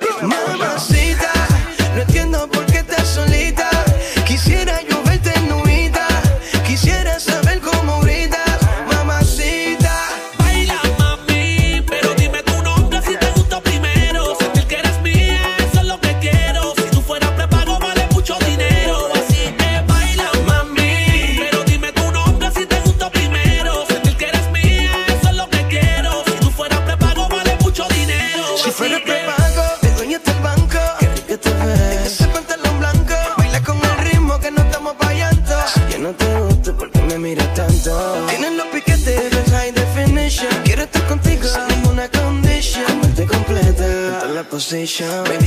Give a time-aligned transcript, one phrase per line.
[0.00, 0.58] that.
[0.58, 1.13] Never seen
[44.74, 45.22] conversation.
[45.28, 45.43] Make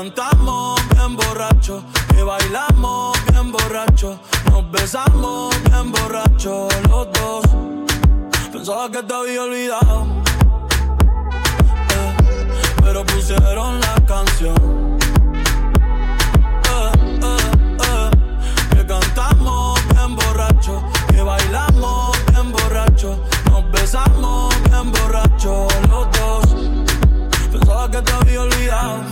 [0.00, 1.82] cantamos bien borracho,
[2.14, 4.18] que bailamos bien borracho,
[4.50, 7.44] nos besamos bien borracho los dos.
[8.50, 9.89] Pensaba que te había olvidado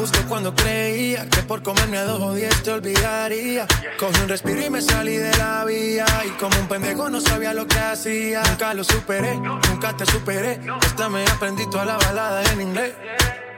[0.08, 3.66] busqué cuando creía que por comerme a dos o diez te olvidaría.
[3.98, 6.06] Cogí un respiro y me salí de la vía.
[6.26, 8.42] Y como un pendejo no sabía lo que hacía.
[8.42, 10.60] Nunca lo superé, nunca te superé.
[10.82, 12.94] Esta me aprendí toda la balada en inglés.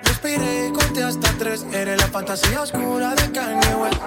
[0.04, 1.64] Respiré y conté hasta tres.
[1.72, 4.02] Eres la fantasía oscura de Kanye West,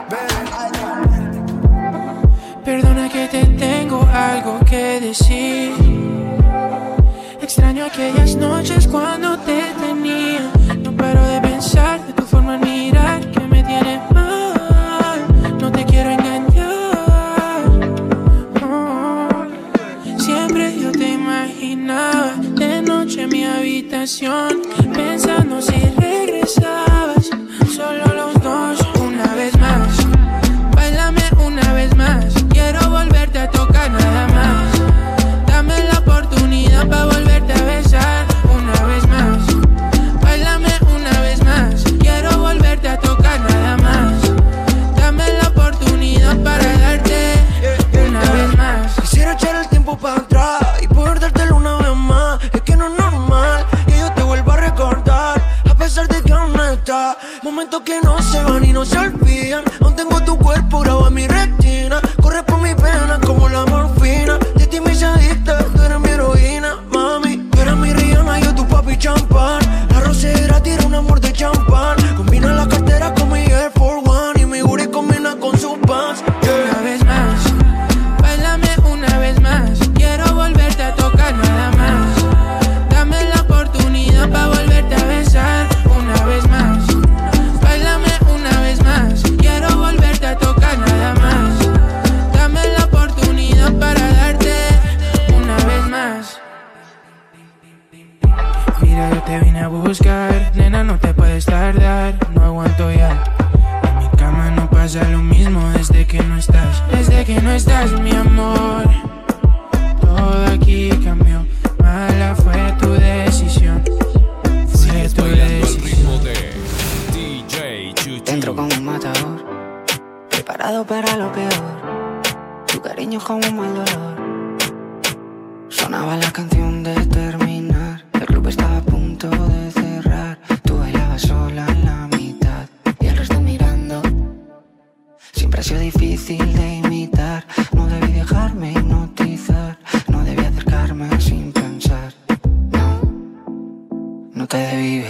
[2.65, 5.73] Perdona que te tengo algo que decir.
[7.41, 10.49] Extraño aquellas noches cuando te tenía.
[10.77, 12.02] No paro de pensar
[12.43, 15.19] forma de mirar que me tiene mal.
[15.59, 17.63] No te quiero engañar.
[18.61, 19.45] Oh.
[20.17, 24.62] Siempre yo te imaginaba de noche en mi habitación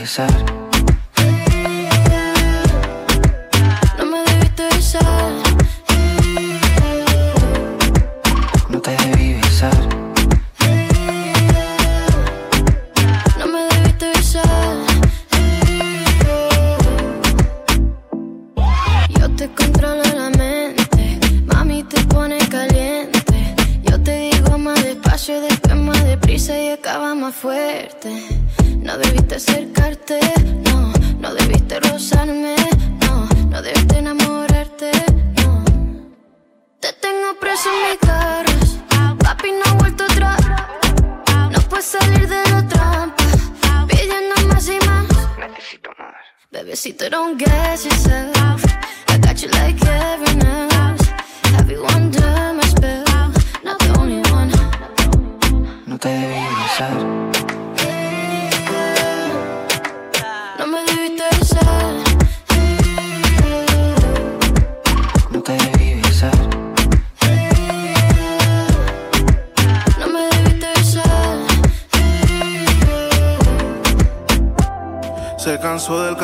[0.04, 0.63] besar.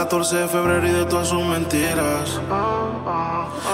[0.10, 2.42] 14 de febrero y de todas sus mentiras.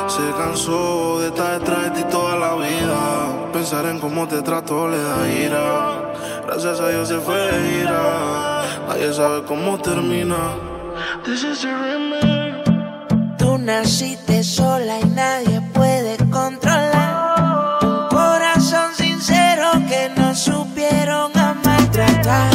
[0.10, 3.52] Se cansó de estar detrás de ti toda la vida.
[3.54, 6.14] Pensar en cómo te trato le da ira.
[6.46, 8.64] Gracias a Dios se fue de ira.
[8.86, 10.36] Nadie sabe cómo termina.
[11.24, 13.38] This is the remake.
[13.38, 17.80] Tú naciste sola y nadie puede controlar.
[17.82, 21.90] Un corazón sincero que no supieron amar.
[21.94, 22.55] Tratar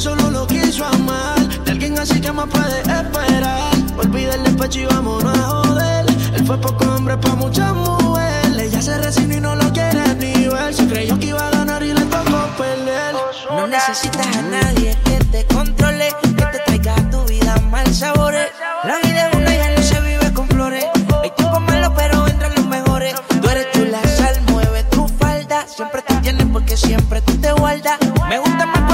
[0.00, 3.70] solo lo quiso amar, de alguien así que más puede esperar.
[3.98, 6.06] Olvida el despecho y vámonos a joder.
[6.34, 8.58] Él fue poco hombre pa' muchas mujeres.
[8.58, 10.72] Ella se resignó y no lo quiere ni ver.
[10.72, 13.14] Se creyó que iba a ganar y le tocó perder.
[13.50, 18.48] No necesitas a nadie que te controle, que te traiga tu vida mal sabores.
[18.84, 20.84] La vida es una y no se vive con flores.
[21.22, 23.14] Hay tiempos malos, pero entran los mejores.
[23.40, 25.66] Tú eres tú la sal, mueve tu falda.
[25.66, 27.98] Siempre te tienes porque siempre tú te guardas.
[28.28, 28.87] Me gusta más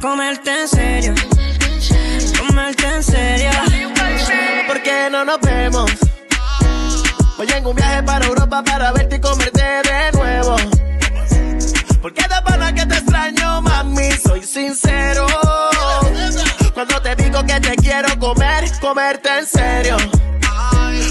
[0.00, 1.14] comerte en serio.
[2.38, 3.50] Comerte en serio.
[4.66, 5.90] ¿Por qué no nos vemos?
[7.36, 10.56] Voy en un viaje para Europa para verte y comerte de nuevo.
[12.00, 15.26] Porque de pana que te extraño, mami, soy sincero.
[16.74, 19.96] Cuando te digo que te quiero comer, comerte en serio.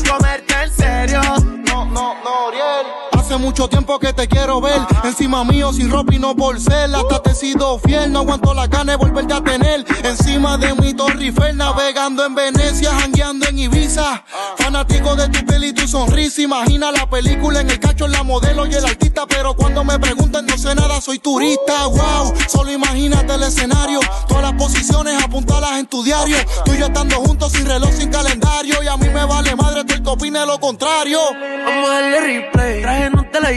[0.10, 1.22] Comerte en serio.
[1.65, 2.86] No, no, no, Oriel.
[3.13, 4.80] Hace mucho tiempo que te quiero ver.
[5.04, 6.96] Encima mío, sin ropa y no por ser.
[6.96, 8.12] Hasta te he sido fiel.
[8.12, 9.86] No aguanto la gana de volverte a tener.
[10.04, 14.24] Encima de mi Torre Eiffel, navegando en Venecia, jangueando en Ibiza.
[14.58, 16.42] Fanático de tu piel y tu sonrisa.
[16.42, 19.26] Imagina la película en el cacho, la modelo y el artista.
[19.28, 21.86] Pero cuando me preguntan, no sé nada, soy turista.
[21.88, 24.00] Wow, solo imagínate el escenario.
[24.28, 26.38] Todas las posiciones apuntalas en tu diario.
[26.64, 28.82] Tú y yo estando juntos sin reloj, sin calendario.
[28.82, 31.20] Y a mí me vale madre tú el que opine lo contrario.
[31.66, 32.82] Vamos a darle replay.
[32.82, 33.52] Traje no te la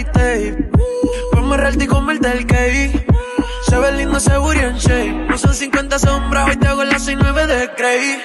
[1.67, 3.07] real y comerte el cake.
[3.69, 5.13] Se ve lindo ese booty en shade.
[5.29, 8.23] No son 50 sombras, hoy te hago las 69 de Grey.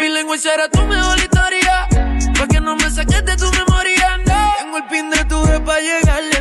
[0.00, 1.88] Mi lengua será tu mejor historia.
[2.38, 4.20] Pa' que no me saques de tu memoria.
[4.58, 6.33] Tengo el pin de tu pa' llegarle.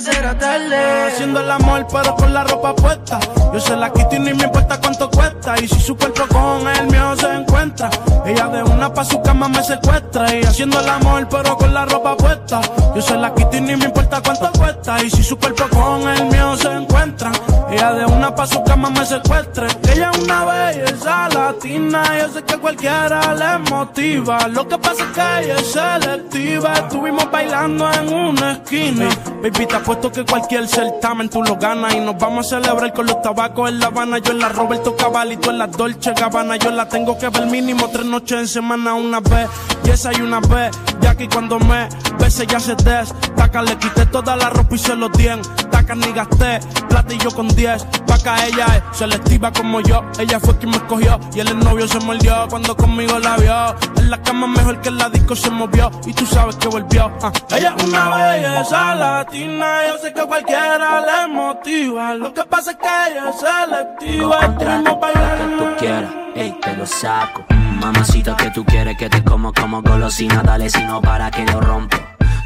[0.00, 0.76] Será tarde.
[1.08, 3.18] Haciendo el amor, pero con la ropa puesta.
[3.52, 5.54] Yo se la quito y ni me importa cuánto cuesta.
[5.62, 7.88] Y si su cuerpo con el mío se encuentra,
[8.26, 10.34] ella de una pa' su cama me secuestra.
[10.34, 12.60] Y haciendo el amor, pero con la ropa puesta.
[12.94, 15.02] Yo se la quito y ni me importa cuánto cuesta.
[15.02, 17.32] Y si su cuerpo con el mío se encuentra,
[17.70, 19.66] ella de una pa' su cama me secuestra.
[19.94, 22.02] Ella es una belleza latina.
[22.18, 24.46] Yo sé que cualquiera le motiva.
[24.48, 26.74] Lo que pasa es que ella es selectiva.
[26.74, 29.08] Estuvimos bailando en una esquina.
[29.42, 31.94] Baby, te apuesto que cualquier certamen tú lo ganas.
[31.94, 34.18] Y nos vamos a celebrar con los tabacos en La Habana.
[34.18, 36.56] Yo en la Roberto Cavalli, tú en la Dolce Gabbana.
[36.56, 39.48] Yo la tengo que ver mínimo tres noches en semana, una vez.
[39.84, 40.76] Y esa y una vez.
[41.00, 41.88] Ya que cuando me
[42.18, 43.14] bese ya se des.
[43.36, 45.40] Taca, le quité toda la ropa y se los dien.
[45.70, 46.58] Taca, ni gasté.
[46.88, 47.86] Plata y yo con 10.
[48.16, 50.02] Vaca, ella es selectiva como yo.
[50.18, 51.18] Ella fue quien me escogió.
[51.34, 53.76] Y el novio se mordió cuando conmigo la vio.
[53.96, 55.90] En la cama mejor que en la disco se movió.
[56.06, 57.12] Y tú sabes que volvió.
[57.22, 57.32] ah.
[57.50, 59.86] Ella es una belleza latina.
[59.88, 62.14] Yo sé que cualquiera le motiva.
[62.14, 64.38] Lo que pasa es que ella es selectiva.
[64.40, 65.64] Estuvimos bailando.
[65.64, 67.44] tú quieras, ey, te lo saco.
[67.80, 71.60] Mamacita que tú quieres que te como como golosina, dale si no para que lo
[71.60, 71.96] rompo.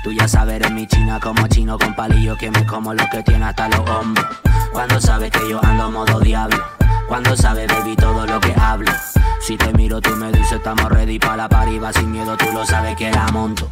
[0.03, 3.23] Tú ya sabes, eres mi china como chino con palillo que me como lo que
[3.23, 4.27] tiene hasta los hombros.
[4.73, 6.57] Cuando sabes que yo ando modo diablo,
[7.07, 8.91] cuando sabes, baby, todo lo que hablo.
[9.41, 12.65] Si te miro, tú me dices, estamos ready para la pariba sin miedo, tú lo
[12.65, 13.69] sabes que la monto.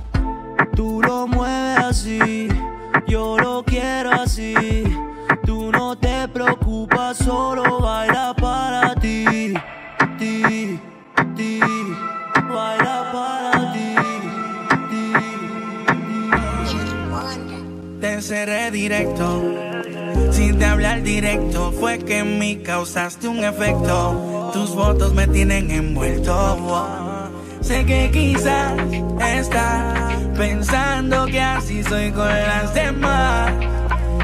[0.77, 2.49] Tú lo mueves así,
[3.07, 4.55] yo lo quiero así.
[5.47, 9.55] Tú no te preocupas, solo baila para ti,
[10.19, 10.79] ti,
[11.35, 11.61] ti.
[12.53, 13.08] Baila para
[18.19, 19.45] Te seré directo.
[20.33, 24.51] Sin te hablar directo, fue que en mí causaste un efecto.
[24.53, 27.23] Tus votos me tienen envuelto.
[27.61, 28.73] Sé que quizás
[29.25, 33.53] estás pensando que así soy con las demás.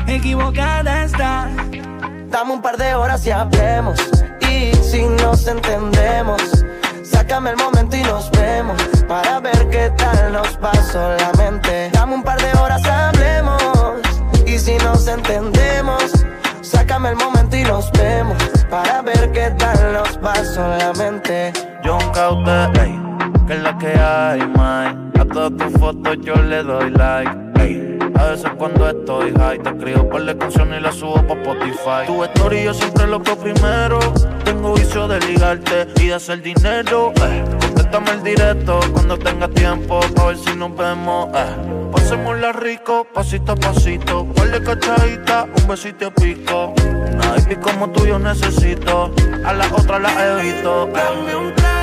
[0.08, 1.52] Equivocada estás.
[2.30, 4.00] Dame un par de horas y hablemos.
[4.40, 6.42] Y si nos entendemos,
[7.04, 8.82] sácame el momento y nos vemos.
[9.06, 11.90] Para ver qué tal nos va solamente.
[11.92, 13.13] Dame un par de horas, hablemos.
[14.54, 16.12] Y si nos entendemos,
[16.61, 18.37] sácame el momento y nos vemos.
[18.70, 21.52] Para ver qué tal nos va solamente.
[21.84, 22.96] John Cauter, ey,
[23.49, 25.11] que es la que hay, man.
[25.18, 27.44] A todas tus fotos yo le doy like.
[28.14, 32.06] A veces cuando estoy high, te escribo por la canción y la subo pa' Spotify.
[32.06, 33.99] Tu story yo siempre lo primero.
[34.44, 37.12] Tengo vicio de ligarte y de hacer dinero.
[37.94, 41.90] Contéstame el directo cuando tenga tiempo, pa' ver si nos vemos, eh.
[41.92, 44.26] Pasémosla rico, pasito a pasito.
[44.50, 46.74] De cachadita, un besito pico.
[47.12, 49.12] Una baby como tú yo necesito.
[49.44, 50.88] A la otra la evito.
[50.92, 51.74] Dame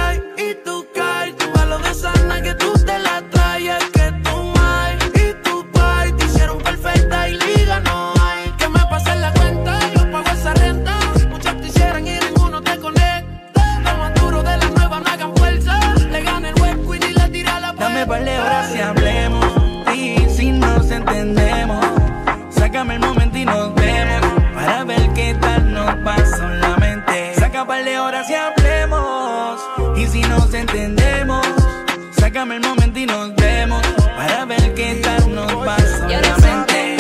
[33.02, 33.82] y nos vemos.
[34.16, 36.98] Para ver qué tal nos va solamente.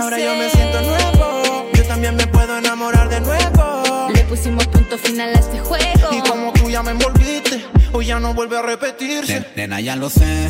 [0.00, 1.70] Ahora yo me siento nuevo.
[1.74, 4.08] Yo también me puedo enamorar de nuevo.
[4.14, 6.08] Le pusimos punto final a este juego.
[6.12, 9.40] Y como tú ya me envolviste, hoy ya no vuelve a repetirse.
[9.40, 10.48] Nen- Nena, ya lo sé,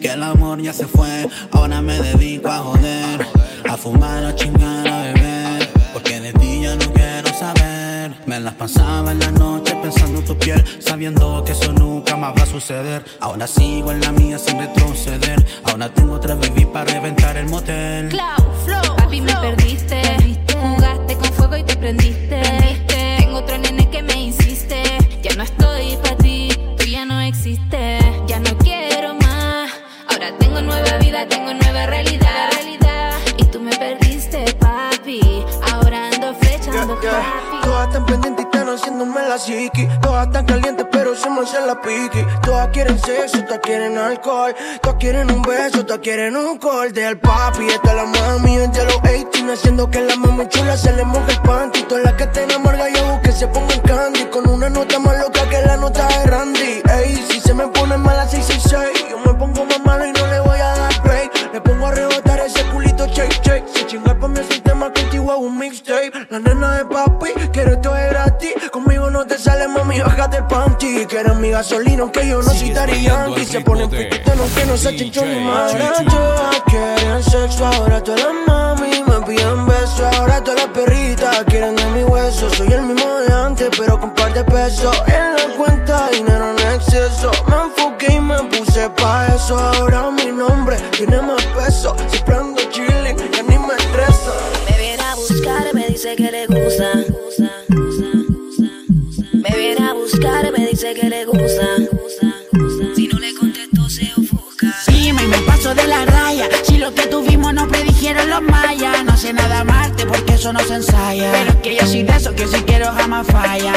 [0.00, 1.28] que el amor ya se fue.
[1.52, 3.26] Ahora me dedico a joder,
[3.68, 5.13] a fumar, a chingar, a beber.
[8.34, 12.34] Me las pasaba en la noche pensando en tu piel, sabiendo que eso nunca más
[12.36, 13.04] va a suceder.
[13.20, 15.46] Ahora sigo en la mía sin retroceder.
[15.62, 18.08] Ahora tengo otra baby para reventar el motel.
[42.44, 44.54] Todas quieren sexo, todas quieren alcohol.
[44.80, 47.66] Todas quieren un beso, todas quieren un call del papi.
[47.66, 51.32] Esta es la mami, de los 18, haciendo que la mami chula se le moje
[51.32, 51.82] el panty.
[51.82, 54.24] Todas las que te enamoran, yo que se pongan candy.
[54.26, 56.82] Con una nota más loca que la nota de Randy.
[56.90, 60.40] Ey, si se me pone mala 666, yo me pongo más malo y no le
[60.40, 61.52] voy a dar break.
[61.52, 63.64] Le pongo a rebotar ese culito shake, shake.
[63.74, 66.12] Si chingar pa' mí es un tema contigo hago un mixtape.
[69.24, 71.06] No te sale, mami, bájate el panty.
[71.06, 73.08] Que eres mi gasolina, aunque yo no soy Daddy
[73.46, 75.72] Se ponen piquete, no que no se chinchón ni más.
[75.72, 80.00] Todas quieren sexo, ahora todas las mami me piden besos.
[80.18, 82.50] Ahora todas las perritas quieren de mi hueso.
[82.50, 84.94] Soy el mismo de antes, pero con par de pesos.
[85.06, 87.30] En la cuenta, dinero en exceso.
[87.48, 89.58] Me enfoqué y me puse pa' eso.
[89.58, 91.96] Ahora mi nombre tiene más peso.
[92.08, 94.34] Siempre ando chilling, ya ni me estreso.
[94.70, 97.13] Me viene a buscar, me dice que le gusta.
[100.24, 101.66] Buscar, me dice que le gusta.
[102.94, 104.72] Si no le contesto, se ofusca.
[104.84, 106.48] Sí, me, me paso de la raya.
[106.62, 109.04] Si lo que tuvimos no predijeron los mayas.
[109.04, 111.30] No sé nada amarte porque eso no se ensaya.
[111.32, 113.72] Pero es que yo soy de esos que si quiero jamás falla.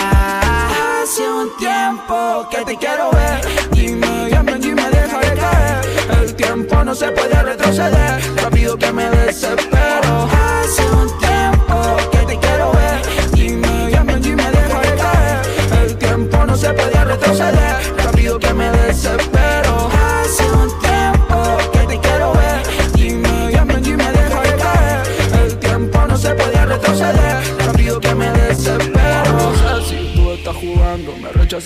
[1.04, 3.42] Hace un tiempo que te quiero ver.
[3.72, 6.22] Dime, llame y me deja de caer.
[6.22, 8.22] El tiempo no se puede retroceder.
[8.38, 10.07] Rápido que me desespero.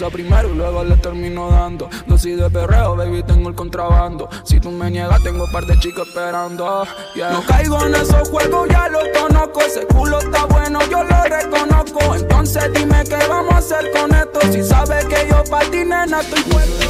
[0.10, 1.90] Primero y luego le termino dando.
[2.08, 4.28] Dosis de perreo, baby, tengo el contrabando.
[4.44, 6.86] Si tú me niegas, tengo un par de chicos esperando.
[7.14, 7.32] Yeah.
[7.32, 9.62] No caigo en esos juegos, ya lo conozco.
[9.62, 12.16] Ese culo está bueno, yo lo reconozco.
[12.16, 14.40] Entonces dime qué vamos a hacer con esto.
[14.52, 16.86] Si sabes que yo para ti, nena, estoy puesto.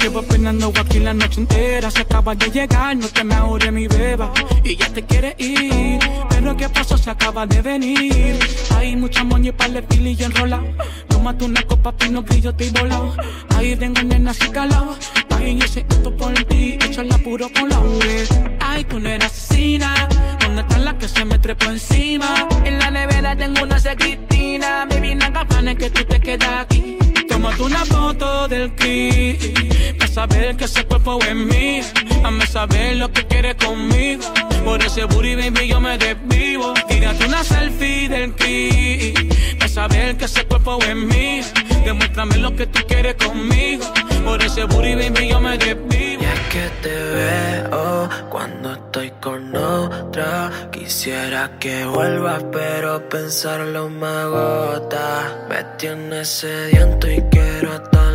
[0.00, 1.90] Llevo penando aquí la noche entera.
[1.90, 4.32] Se acaba de llegar, no te me ahorre mi beba.
[4.64, 6.00] Y ya te quiere ir.
[6.40, 6.96] Pero ¿qué pasó?
[6.96, 8.38] Se acaba de venir.
[8.74, 10.62] Hay mucha moña y pili y enrola.
[11.06, 13.14] Tómate una copa, pino brillo, te volado.
[13.56, 14.96] Ahí tengo nena así calado.
[15.36, 18.56] Ay, ese esto por ti, échala puro con la V.
[18.58, 20.08] Ay, tú no eres asesina.
[20.40, 22.48] ¿Dónde están las que se me trepó encima?
[22.64, 24.86] En la nevera tengo una secretina.
[24.86, 26.99] Me vine a gafanes que tú te quedas aquí.
[27.40, 31.82] Tómate una foto del clip Para saber que ese cuerpo es mío.
[32.22, 34.22] Hazme saber lo que quieres conmigo.
[34.62, 36.74] Por ese booty baby yo me desvivo.
[36.86, 41.44] Tírate una selfie del clip Para saber que ese cuerpo es mío.
[41.82, 43.90] Demuéstrame lo que tú quieres conmigo.
[44.22, 46.09] Por ese booty baby yo me desvivo
[46.50, 50.50] que te veo cuando estoy con otra.
[50.72, 55.46] Quisiera que vuelvas, pero pensarlo me agota.
[55.48, 58.09] Me tienes sediento y quiero hasta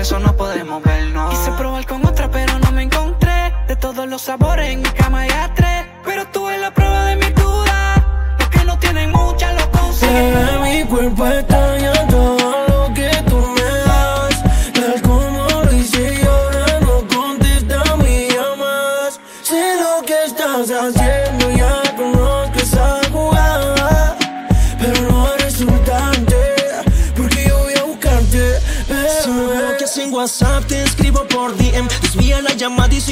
[0.00, 1.30] eso no podemos vernos.
[1.30, 3.52] Quise probar con otra, pero no me encontré.
[3.66, 5.86] De todos los sabores en mi cama hay tres.
[6.04, 8.04] Pero tú eres la prueba de mi duda.
[8.38, 10.62] Los que no tienen mucha lo consiguen.
[10.62, 11.77] mi cuerpo extraña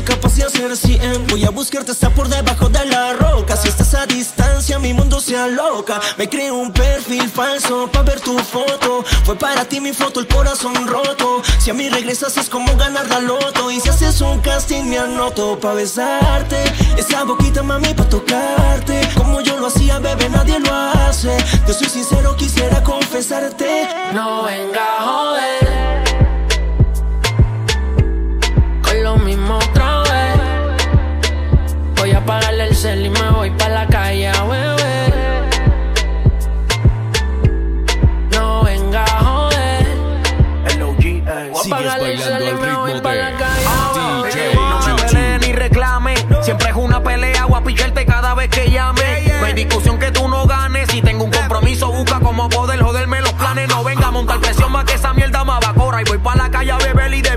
[0.05, 1.27] capaz de hacer CM.
[1.29, 3.57] Voy a buscarte hasta por debajo de la roca.
[3.57, 6.01] Si estás a distancia, mi mundo se aloca.
[6.19, 9.05] Me creo un perfil falso para ver tu foto.
[9.25, 11.43] Fue para ti mi foto, el corazón roto.
[11.61, 13.71] Si a mí regresas es como ganar la loto.
[13.71, 16.63] Y si haces un casting me anoto pa' besarte.
[16.97, 19.09] Esa boquita mami pa' tocarte.
[19.17, 21.37] Como yo lo hacía, bebé, nadie lo hace.
[21.65, 23.89] Te soy sincero, quisiera confesarte.
[24.13, 26.36] No venga joder.
[32.87, 35.51] Cel y me voy pa' la calle a beber.
[38.31, 39.87] No venga a joder.
[41.51, 44.55] Voy a apagarle el cel y me voy pa' la calle a beber.
[44.55, 46.15] No me pelee ni reclame.
[46.43, 49.33] Siempre es una pelea, voy a picharte cada vez que llame.
[49.41, 50.89] No hay discusión que tú no ganes.
[50.91, 53.69] Si tengo un compromiso, busca cómo poder joderme los planes.
[53.69, 56.03] No venga a montar presión más que esa mierda me evacora.
[56.03, 57.36] Y voy pa' la calle a beber y de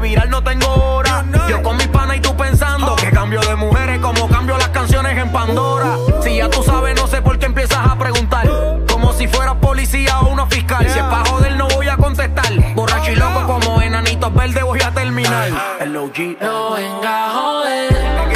[14.39, 15.49] verdes voy a terminar.
[15.81, 16.37] El OG.
[16.39, 18.28] No venga joder.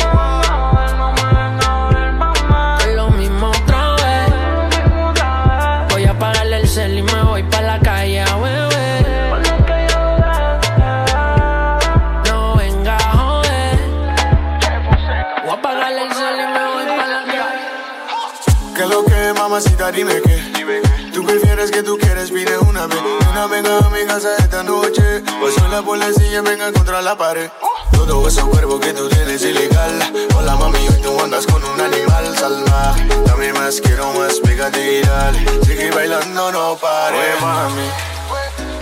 [25.74, 27.50] La policía, venga contra la pared.
[27.94, 30.28] Todo ese cuerpo que tú tienes ilegal.
[30.38, 33.08] Hola mami, hoy tú andas con un animal salvaje.
[33.26, 35.66] Dame más, quiero más, pégate y.
[35.66, 37.18] Sigue bailando, no pare.
[37.18, 37.90] Oye, mami,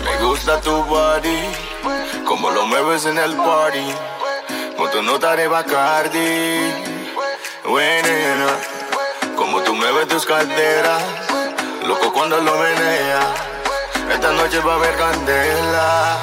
[0.03, 1.39] me gusta tu body.
[2.25, 3.93] Como lo mueves en el party.
[4.75, 6.73] Con tu nota de Bacardi.
[7.69, 8.47] Buena,
[9.37, 11.03] como tú mueves tus caderas.
[11.87, 13.33] Loco cuando lo menea.
[14.11, 16.20] Esta noche va a haber candela.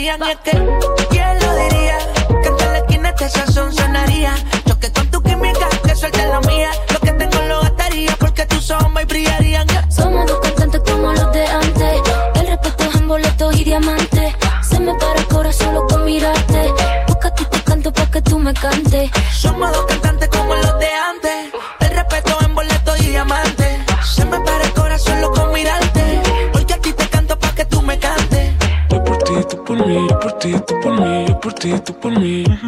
[0.00, 0.52] Y es que,
[1.10, 1.98] ¿quién lo diría?
[2.42, 4.34] Que en la esquina este sazón sonaría.
[4.66, 6.70] Choque con tu química, que suelte la mía.
[6.94, 9.68] Lo que tengo lo gastaría porque tus ojos me brillarían.
[9.90, 12.00] Somos dos cantantes como los de antes.
[12.34, 14.34] El respeto es en boletos y diamantes.
[14.62, 16.72] Se me para el corazón solo con mirarte.
[17.06, 19.10] Busca ti te canto pa' que tú me cantes.
[19.34, 20.09] Somos dos cantantes
[32.10, 32.60] por ti, tú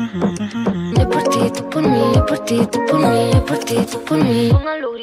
[0.50, 0.96] por mí.
[0.96, 3.76] Yo por ti, tú por mí, yo por ti, tú por mí, yo por ti,
[3.90, 4.50] tú por mí.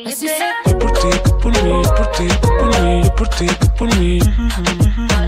[0.07, 0.27] Así.
[0.65, 3.47] Yo por ti, tú por mí, yo por ti, tú por mí, yo por ti,
[3.59, 4.19] tú por mí.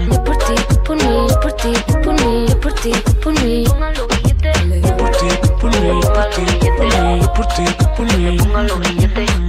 [0.10, 2.92] Yo por ti, tú por mí, yo por ti, tú por mí, yo por ti,
[2.92, 3.64] tú por mí.
[3.64, 7.64] Yo por ti, tú por mí, yo por ti, tú por mí, yo por ti,
[7.78, 9.41] tú por mí.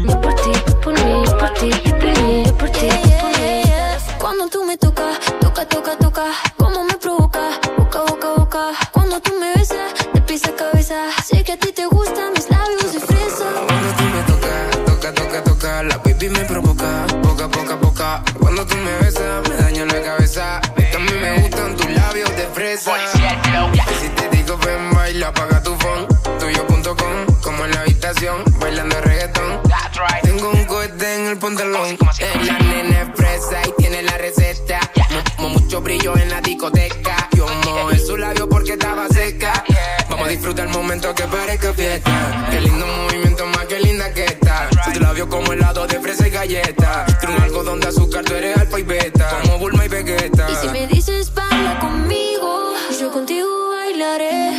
[35.73, 37.31] Mucho brillo en la discoteca.
[37.35, 39.65] Yo mojé su labio porque estaba seca.
[40.11, 42.47] Vamos a disfrutar el momento que parezca fiesta.
[42.51, 44.69] Qué lindo movimiento, más que linda que está.
[44.85, 47.07] Si tu labio como helado de fresa y galleta.
[47.23, 49.41] Tú un algodón de azúcar, tú eres alfa y beta.
[49.45, 50.47] Como Bulma y Vegeta.
[50.51, 54.51] Y si me dices baila conmigo, yo contigo bailaré.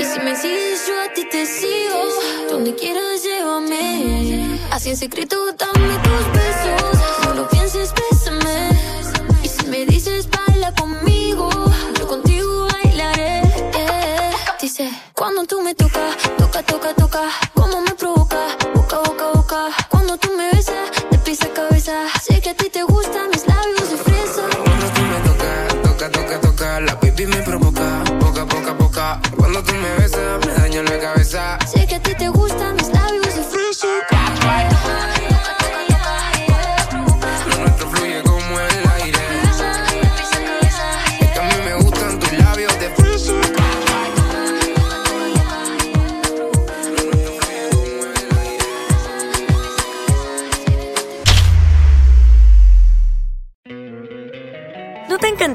[0.00, 2.08] Y si me sigues, yo a ti te sigo.
[2.50, 4.58] Donde quieras, llévame.
[4.72, 5.54] Así en secreto,